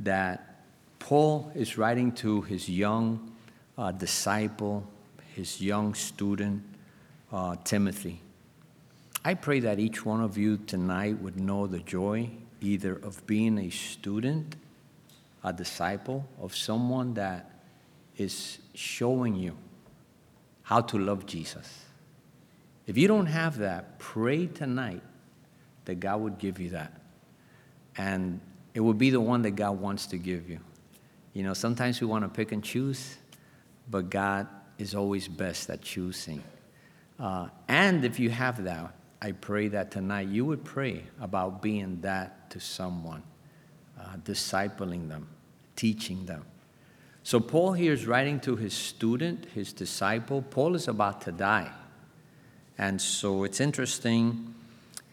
[0.00, 0.62] that
[1.00, 3.32] Paul is writing to his young
[3.76, 4.86] uh, disciple,
[5.34, 6.62] his young student,
[7.32, 8.20] uh, Timothy.
[9.24, 13.58] I pray that each one of you tonight would know the joy either of being
[13.58, 14.56] a student,
[15.42, 17.50] a disciple, of someone that
[18.16, 19.56] is showing you
[20.62, 21.84] how to love Jesus
[22.86, 25.02] if you don't have that, pray tonight
[25.86, 26.92] that God would give you that.
[27.96, 28.40] And
[28.74, 30.60] it will be the one that God wants to give you.
[31.32, 33.16] You know, sometimes we want to pick and choose,
[33.90, 34.46] but God
[34.78, 36.42] is always best at choosing.
[37.18, 42.00] Uh, and if you have that, I pray that tonight you would pray about being
[42.02, 43.22] that to someone,
[43.98, 45.28] uh, discipling them,
[45.76, 46.44] teaching them.
[47.22, 50.42] So, Paul here is writing to his student, his disciple.
[50.42, 51.72] Paul is about to die.
[52.76, 54.54] And so it's interesting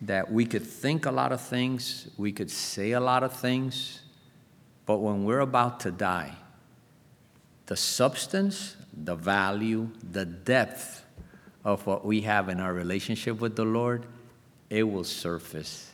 [0.01, 4.01] that we could think a lot of things, we could say a lot of things,
[4.85, 6.35] but when we're about to die,
[7.65, 11.03] the substance, the value, the depth
[11.63, 14.05] of what we have in our relationship with the Lord,
[14.69, 15.91] it will surface.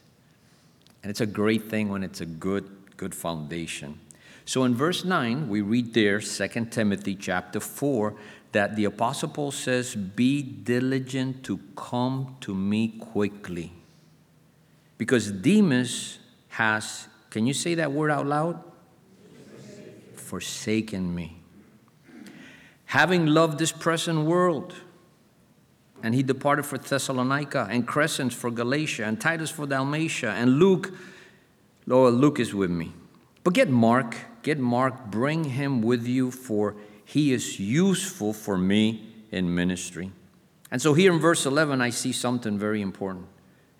[1.04, 4.00] And it's a great thing when it's a good, good foundation.
[4.46, 8.16] So in verse 9, we read there, 2 Timothy chapter 4,
[8.54, 13.74] that the Apostle Paul says, Be diligent to come to me quickly.
[14.98, 18.64] Because Demas has, can you say that word out loud?
[20.16, 21.37] Forsaken me.
[22.88, 24.74] Having loved this present world,
[26.02, 30.94] and he departed for Thessalonica, and Crescens for Galatia, and Titus for Dalmatia, and Luke,
[31.86, 32.94] Lord, Luke is with me.
[33.44, 39.06] But get Mark, get Mark, bring him with you, for he is useful for me
[39.32, 40.12] in ministry.
[40.72, 43.26] And so here in verse 11, I see something very important.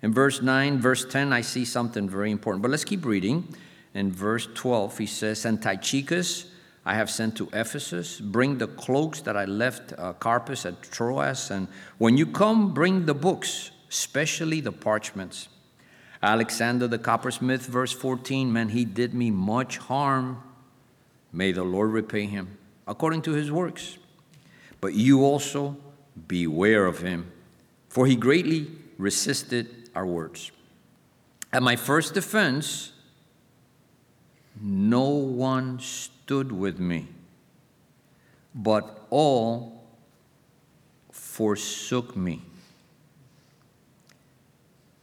[0.02, 2.62] In verse 9, verse 10, I see something very important.
[2.62, 3.54] But let's keep reading.
[3.94, 6.46] In verse 12, he says, And Tychicus
[6.88, 8.18] I have sent to Ephesus.
[8.18, 11.50] Bring the cloaks that I left uh, Carpus at Troas.
[11.50, 15.50] And when you come, bring the books, especially the parchments.
[16.22, 20.42] Alexander the coppersmith, verse 14, man, he did me much harm.
[21.30, 23.98] May the Lord repay him according to his works.
[24.80, 25.76] But you also
[26.26, 27.30] beware of him,
[27.90, 28.66] for he greatly
[28.96, 30.52] resisted our words.
[31.52, 32.92] At my first defense,
[34.58, 37.08] no one stood with me,
[38.54, 39.84] but all
[41.10, 42.42] forsook me.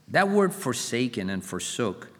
[0.08, 2.10] That word forsaken and forsook,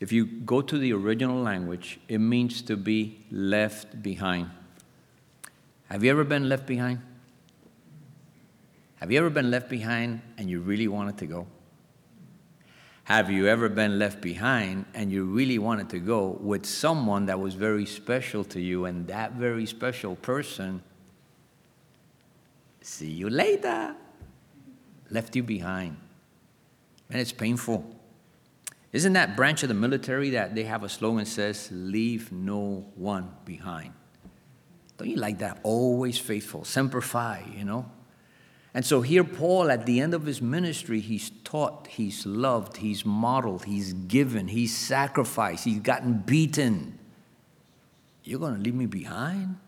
[0.00, 4.50] if you go to the original language, it means to be left behind.
[5.90, 7.00] Have you ever been left behind?
[8.96, 11.46] Have you ever been left behind and you really wanted to go?
[13.04, 17.38] Have you ever been left behind and you really wanted to go with someone that
[17.38, 20.82] was very special to you and that very special person,
[22.80, 23.94] see you later,
[25.10, 25.98] left you behind?
[27.10, 27.84] And it's painful.
[28.90, 33.30] Isn't that branch of the military that they have a slogan says, leave no one
[33.44, 33.92] behind?
[34.96, 35.60] Don't you like that?
[35.62, 37.84] Always faithful, semper fi, you know?
[38.74, 43.06] And so here, Paul, at the end of his ministry, he's taught, he's loved, he's
[43.06, 46.98] modeled, he's given, he's sacrificed, he's gotten beaten.
[48.24, 49.58] You're going to leave me behind?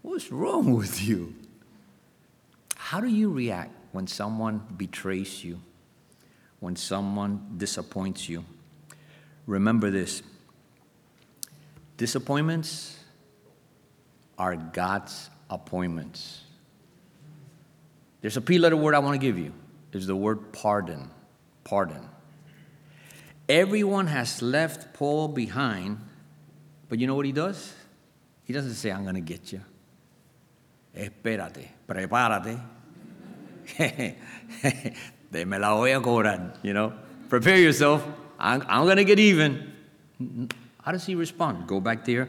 [0.00, 1.34] What's wrong with you?
[2.76, 5.60] How do you react when someone betrays you,
[6.60, 8.44] when someone disappoints you?
[9.46, 10.22] Remember this
[11.98, 12.98] disappointments
[14.38, 16.45] are God's appointments.
[18.26, 19.52] There's a P letter word I want to give you.
[19.92, 21.12] Is the word pardon.
[21.62, 22.08] Pardon.
[23.48, 26.00] Everyone has left Paul behind,
[26.88, 27.72] but you know what he does?
[28.42, 29.60] He doesn't say, I'm going to get you.
[30.92, 32.60] Espérate, prepárate.
[35.30, 36.94] De me la voy a cobrar, you know.
[37.28, 38.04] Prepare yourself.
[38.40, 39.72] I'm, I'm going to get even.
[40.82, 41.68] How does he respond?
[41.68, 42.26] Go back there.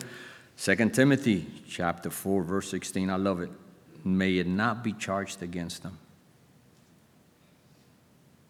[0.60, 3.10] 2 Timothy chapter 4, verse 16.
[3.10, 3.50] I love it
[4.06, 5.98] may it not be charged against them.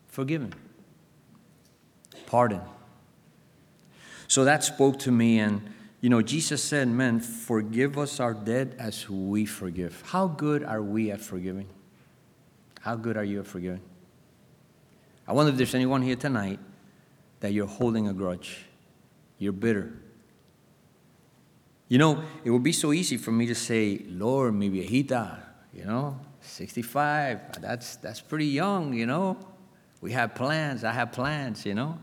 [0.07, 0.53] Forgiven.
[2.25, 2.61] Pardon.
[4.27, 5.61] So that spoke to me, and
[6.01, 10.03] you know, Jesus said, Man, forgive us our debt as we forgive.
[10.07, 11.67] How good are we at forgiving?
[12.81, 13.81] How good are you at forgiving?
[15.27, 16.59] I wonder if there's anyone here tonight
[17.39, 18.65] that you're holding a grudge,
[19.37, 19.93] you're bitter.
[21.89, 25.39] You know, it would be so easy for me to say, Lord, mi viejita,
[25.73, 29.37] you know, 65, that's, that's pretty young, you know.
[30.01, 31.97] We have plans, I have plans, you know.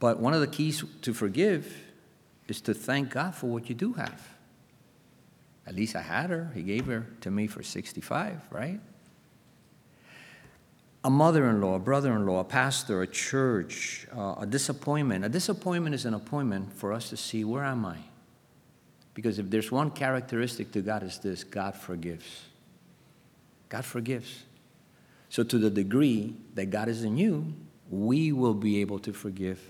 [0.00, 1.76] But one of the keys to forgive
[2.48, 4.28] is to thank God for what you do have.
[5.66, 6.50] At least I had her.
[6.54, 8.80] He gave her to me for 65, right?
[11.04, 15.24] A mother in law, a brother in law, a pastor, a church, uh, a disappointment.
[15.24, 17.98] A disappointment is an appointment for us to see where am I?
[19.14, 22.44] Because if there's one characteristic to God, is this God forgives.
[23.68, 24.44] God forgives.
[25.28, 27.54] So, to the degree that God is in you,
[27.90, 29.60] we will be able to forgive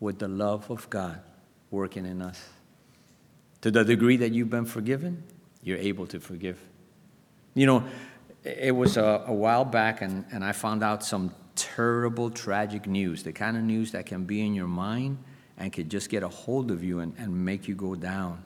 [0.00, 1.20] with the love of God
[1.70, 2.48] working in us.
[3.62, 5.22] To the degree that you've been forgiven,
[5.62, 6.58] you're able to forgive.
[7.54, 7.84] You know,
[8.44, 13.24] it was a, a while back, and, and I found out some terrible, tragic news
[13.24, 15.18] the kind of news that can be in your mind
[15.58, 18.44] and could just get a hold of you and, and make you go down.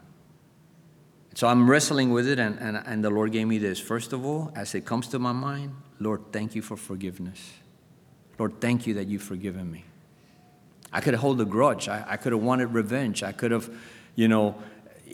[1.34, 3.78] So I'm wrestling with it, and, and, and the Lord gave me this.
[3.78, 7.52] First of all, as it comes to my mind, Lord, thank you for forgiveness.
[8.38, 9.84] Lord, thank you that you've forgiven me.
[10.92, 11.88] I could have held a grudge.
[11.88, 13.22] I, I could have wanted revenge.
[13.22, 13.70] I could have,
[14.14, 14.56] you know,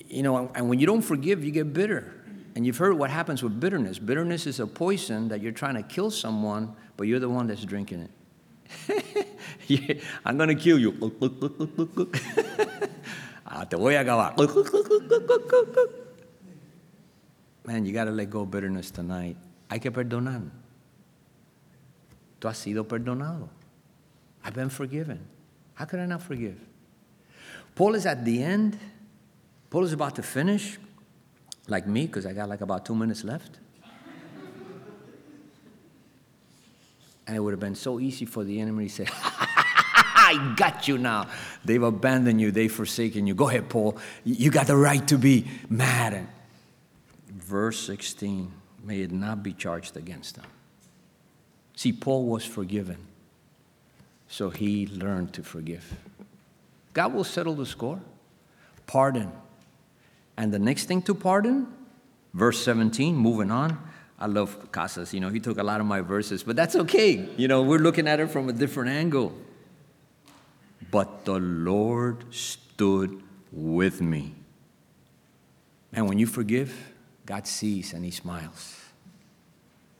[0.09, 2.15] you know, and when you don't forgive, you get bitter.
[2.57, 4.01] And you've heard what happens with bitterness.
[4.01, 7.65] Bitterness is a poison that you're trying to kill someone, but you're the one that's
[7.65, 8.11] drinking it.
[10.25, 10.93] I'm going to kill you.
[17.65, 19.37] Man, you got to let go of bitterness tonight.
[19.71, 20.43] Hay que perdonar.
[22.41, 23.49] Tú has sido perdonado.
[24.45, 25.27] I've been forgiven.
[25.75, 26.59] How could I not forgive?
[27.75, 28.79] Paul is at the end.
[29.71, 30.79] Paul is about to finish,
[31.67, 33.59] like me, because I got like about two minutes left.
[37.29, 40.97] And it would have been so easy for the enemy to say, I got you
[40.97, 41.29] now.
[41.63, 43.35] They've abandoned you, they've forsaken you.
[43.35, 43.99] Go ahead, Paul.
[44.25, 46.15] You got the right to be mad.
[46.15, 46.27] And
[47.29, 48.51] verse 16,
[48.83, 50.47] may it not be charged against them.
[51.77, 52.97] See, Paul was forgiven,
[54.27, 55.95] so he learned to forgive.
[56.95, 58.01] God will settle the score.
[58.87, 59.31] Pardon.
[60.39, 61.67] And the next thing to pardon,
[62.33, 63.79] verse 17, moving on,
[64.19, 65.15] I love Casas.
[65.15, 67.29] You know, he took a lot of my verses, but that's okay.
[67.37, 69.33] You know, we're looking at it from a different angle.
[70.91, 74.35] But the Lord stood with me.
[75.93, 76.93] And when you forgive,
[77.25, 78.77] God sees and He smiles.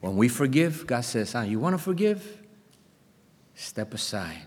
[0.01, 2.43] When we forgive, God says, ah, You want to forgive?
[3.55, 4.47] Step aside,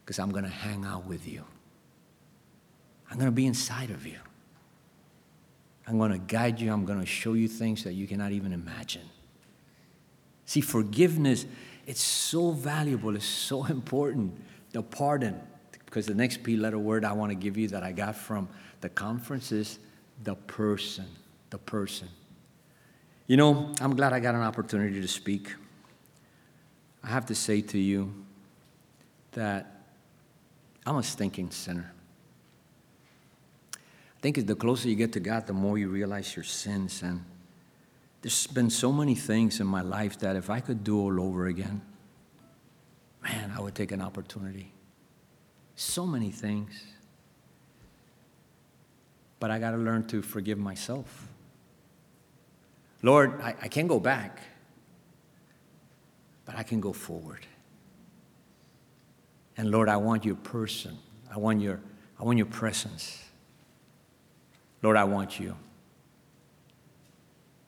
[0.00, 1.44] because I'm going to hang out with you.
[3.10, 4.18] I'm going to be inside of you.
[5.88, 6.70] I'm going to guide you.
[6.70, 9.08] I'm going to show you things that you cannot even imagine.
[10.44, 11.46] See, forgiveness,
[11.86, 14.34] it's so valuable, it's so important.
[14.72, 15.40] The pardon,
[15.86, 18.48] because the next P letter word I want to give you that I got from
[18.82, 19.78] the conference is
[20.22, 21.06] the person.
[21.50, 22.08] The person.
[23.26, 25.54] You know, I'm glad I got an opportunity to speak.
[27.02, 28.12] I have to say to you
[29.32, 29.82] that
[30.84, 31.92] I'm a stinking sinner.
[34.18, 37.02] I think the closer you get to God, the more you realize your sins.
[37.02, 37.24] And
[38.20, 41.46] there's been so many things in my life that if I could do all over
[41.46, 41.80] again,
[43.22, 44.72] man, I would take an opportunity.
[45.76, 46.82] So many things.
[49.38, 51.28] But I got to learn to forgive myself.
[53.02, 54.40] Lord, I, I can't go back,
[56.44, 57.46] but I can go forward.
[59.56, 60.98] And Lord, I want your person.
[61.32, 61.78] I want your,
[62.18, 63.27] I want your presence.
[64.82, 65.56] Lord, I want you.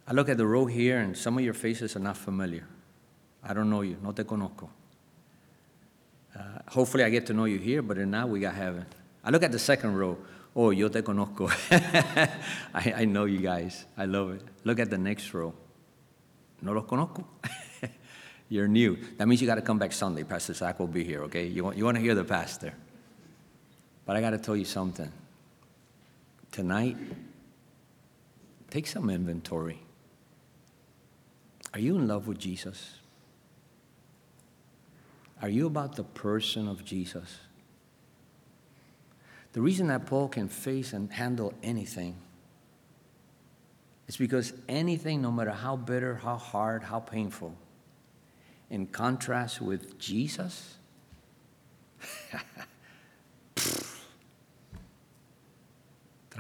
[0.07, 2.67] I look at the row here, and some of your faces are not familiar.
[3.43, 3.97] I don't know you.
[4.03, 4.69] No te conozco.
[6.35, 8.87] Uh, hopefully, I get to know you here, but if not, we got heaven.
[9.25, 10.19] I look at the second row.
[10.55, 11.49] Oh, yo te conozco.
[12.75, 13.85] I, I know you guys.
[13.97, 14.43] I love it.
[14.65, 15.55] Look at the next row.
[16.63, 17.25] No los conozco.
[18.49, 18.99] You're new.
[19.17, 20.25] That means you got to come back Sunday.
[20.25, 21.47] Pastor Zach will be here, okay?
[21.47, 22.75] You want, you want to hear the pastor.
[24.05, 25.11] But I got to tell you something.
[26.51, 26.97] Tonight,
[28.71, 29.81] take some inventory.
[31.73, 32.97] Are you in love with Jesus?
[35.41, 37.39] Are you about the person of Jesus?
[39.53, 42.17] The reason that Paul can face and handle anything
[44.07, 47.55] is because anything, no matter how bitter, how hard, how painful,
[48.69, 50.77] in contrast with Jesus,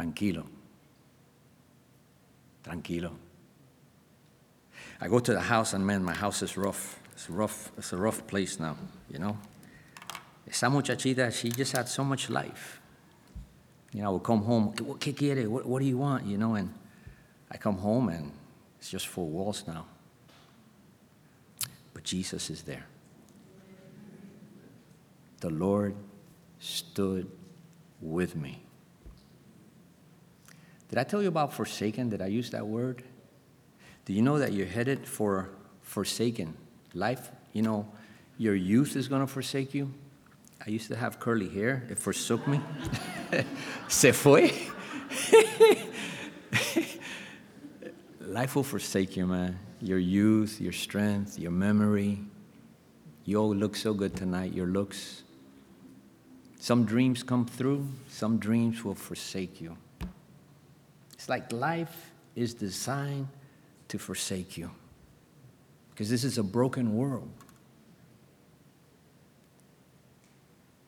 [0.00, 0.46] tranquilo.
[2.64, 3.12] Tranquilo.
[5.00, 6.98] I go to the house and man, my house is rough.
[7.12, 7.72] It's rough.
[7.76, 8.76] It's a rough place now,
[9.10, 9.36] you know.
[10.48, 12.80] Esa muchachita, she just had so much life.
[13.92, 15.46] You know, I would come home, ¿qué quiere?
[15.46, 16.26] What, what do you want?
[16.26, 16.72] You know, and
[17.50, 18.32] I come home and
[18.78, 19.86] it's just four walls now.
[21.92, 22.86] But Jesus is there.
[25.40, 25.94] The Lord
[26.58, 27.30] stood
[28.00, 28.62] with me.
[30.90, 32.08] Did I tell you about forsaken?
[32.08, 33.04] Did I use that word?
[34.04, 35.50] Do you know that you're headed for
[35.82, 36.56] forsaken
[36.94, 37.30] life?
[37.52, 37.88] You know,
[38.38, 39.92] your youth is going to forsake you.
[40.66, 41.86] I used to have curly hair.
[41.88, 42.60] It forsook me.
[43.88, 44.50] Se fue.
[48.20, 49.60] life will forsake you, man.
[49.80, 52.18] Your youth, your strength, your memory.
[53.24, 55.22] You all look so good tonight, your looks.
[56.58, 59.76] Some dreams come through, some dreams will forsake you.
[61.20, 63.28] It's like life is designed
[63.88, 64.70] to forsake you
[65.90, 67.28] because this is a broken world.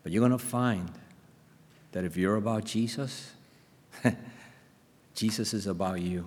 [0.03, 0.91] But you're going to find
[1.93, 3.33] that if you're about Jesus,
[5.15, 6.25] Jesus is about you.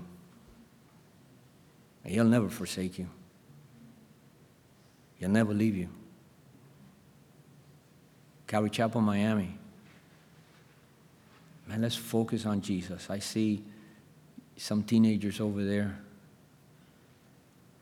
[2.04, 3.10] And he'll never forsake you.
[5.16, 5.90] He'll never leave you.
[8.46, 9.58] Calvary Chapel, Miami.
[11.68, 13.10] Man, let's focus on Jesus.
[13.10, 13.64] I see
[14.58, 15.98] some teenagers over there.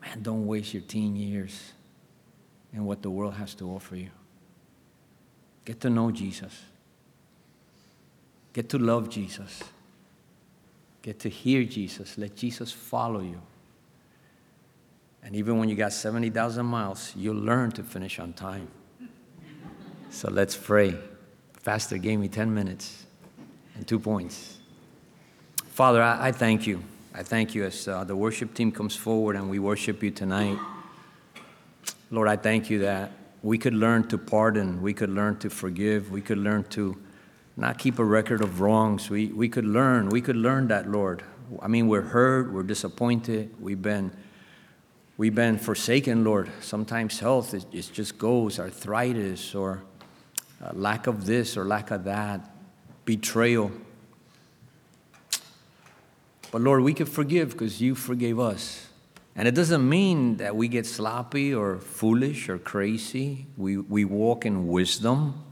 [0.02, 1.74] Man, don't waste your teen years
[2.74, 4.10] in what the world has to offer you.
[5.66, 6.64] Get to know Jesus.
[8.52, 9.64] Get to love Jesus.
[11.02, 12.18] Get to hear Jesus.
[12.18, 13.42] Let Jesus follow you.
[15.24, 18.68] And even when you got 70,000 miles, you'll learn to finish on time.
[20.10, 20.96] So let's pray.
[21.62, 23.06] Faster gave me 10 minutes
[23.76, 24.60] and two points.
[25.74, 26.84] Father, I, I thank you.
[27.16, 30.60] I thank you as uh, the worship team comes forward and we worship you tonight.
[32.12, 33.12] Lord, I thank you that
[33.42, 37.02] we could learn to pardon, we could learn to forgive, we could learn to
[37.58, 39.10] not keep a record of wrongs.
[39.10, 41.24] We, we could learn, we could learn that, Lord.
[41.60, 44.16] I mean, we're hurt, we're disappointed, we've been,
[45.18, 46.52] we've been forsaken, Lord.
[46.62, 49.82] Sometimes health, it, it just goes, arthritis or
[50.64, 52.48] uh, lack of this or lack of that,
[53.06, 53.72] betrayal.
[56.54, 58.88] But Lord, we can forgive because you forgave us.
[59.36, 63.48] And it doesn't mean that we get sloppy or foolish or crazy.
[63.58, 65.44] We, we walk in wisdom,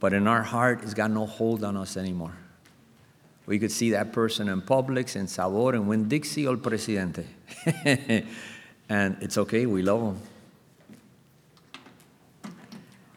[0.00, 2.34] but in our heart, it's got no hold on us anymore.
[3.44, 7.26] We could see that person in Publix, in Sabor, in Winn-Dixie, or Presidente.
[8.88, 10.20] and it's okay, we love them.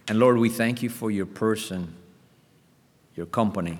[0.09, 1.95] And Lord, we thank you for your person,
[3.15, 3.79] your company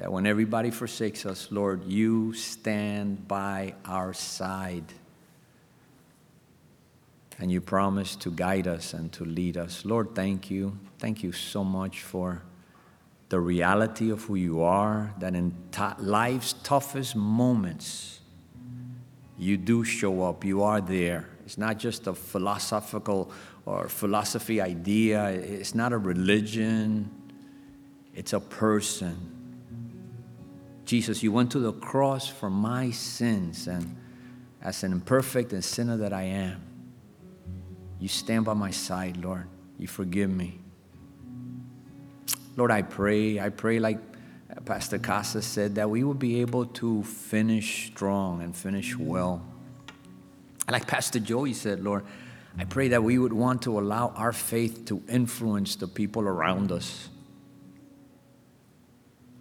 [0.00, 4.94] that when everybody forsakes us, Lord, you stand by our side.
[7.38, 9.84] And you promise to guide us and to lead us.
[9.84, 10.78] Lord, thank you.
[10.98, 12.42] Thank you so much for
[13.28, 18.20] the reality of who you are, that in t- life's toughest moments,
[19.38, 21.26] You do show up, you are there.
[21.46, 23.32] It's not just a philosophical
[23.64, 27.10] or philosophy idea, it's not a religion,
[28.14, 29.39] it's a person.
[30.90, 33.96] Jesus, you went to the cross for my sins, and
[34.60, 36.60] as an imperfect and sinner that I am,
[38.00, 39.46] you stand by my side, Lord.
[39.78, 40.58] You forgive me.
[42.56, 44.00] Lord, I pray, I pray like
[44.64, 49.46] Pastor Casa said, that we will be able to finish strong and finish well.
[50.68, 52.04] Like Pastor Joey said, Lord,
[52.58, 56.72] I pray that we would want to allow our faith to influence the people around
[56.72, 57.09] us.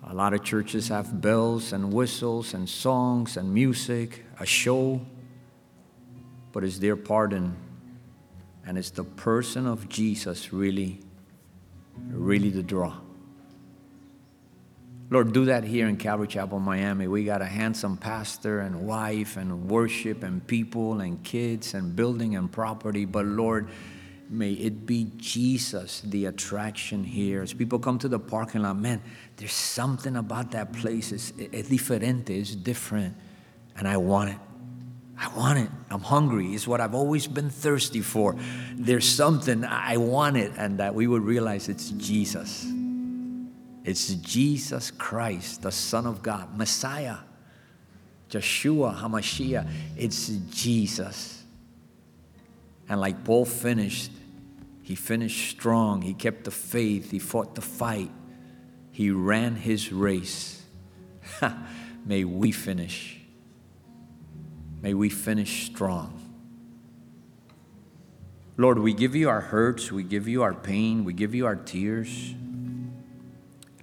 [0.08, 5.02] A lot of churches have bells and whistles and songs and music, a show,
[6.52, 7.56] but it's their pardon.
[8.66, 11.02] And it's the person of Jesus really,
[12.12, 12.97] really the draw.
[15.12, 17.08] Lord, do that here in Calvary Chapel, Miami.
[17.08, 22.36] We got a handsome pastor and wife and worship and people and kids and building
[22.36, 23.06] and property.
[23.06, 23.70] But Lord,
[24.30, 27.41] may it be Jesus, the attraction here.
[27.41, 29.01] As people come to the parking lot, man,
[29.38, 31.11] there's something about that place.
[31.11, 33.15] It's, it's it's different.
[33.75, 34.38] And I want it.
[35.17, 35.69] I want it.
[35.89, 36.53] I'm hungry.
[36.53, 38.36] It's what I've always been thirsty for.
[38.75, 40.53] There's something, I want it.
[40.57, 42.65] And that we would realize it's Jesus.
[43.84, 47.17] It's Jesus Christ, the Son of God, Messiah,
[48.30, 49.67] Joshua, Hamashiach.
[49.97, 51.43] It's Jesus.
[52.88, 54.11] And like Paul finished,
[54.90, 56.02] he finished strong.
[56.02, 57.12] He kept the faith.
[57.12, 58.10] He fought the fight.
[58.90, 60.64] He ran his race.
[62.08, 63.20] May we finish.
[64.82, 66.20] May we finish strong.
[68.58, 71.56] Lord, we give you our hurts, we give you our pain, we give you our
[71.56, 72.34] tears.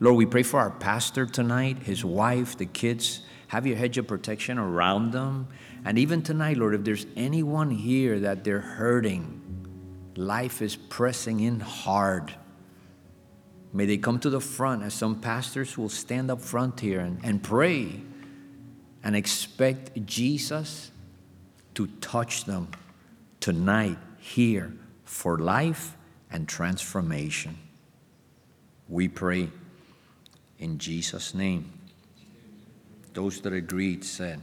[0.01, 3.21] Lord, we pray for our pastor tonight, his wife, the kids.
[3.47, 5.47] Have your hedge of protection around them.
[5.85, 9.36] And even tonight, Lord, if there's anyone here that they're hurting,
[10.17, 12.35] life is pressing in hard.
[13.73, 17.21] May they come to the front as some pastors will stand up front here and,
[17.23, 18.01] and pray
[19.03, 20.91] and expect Jesus
[21.75, 22.69] to touch them
[23.41, 24.73] tonight, here,
[25.05, 25.97] for life
[26.31, 27.59] and transformation.
[28.89, 29.51] We pray
[30.59, 31.73] in Jesus' name.
[33.12, 34.41] Those that agreed said,